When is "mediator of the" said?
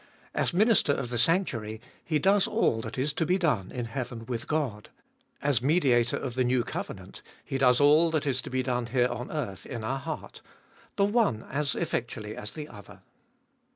5.61-6.43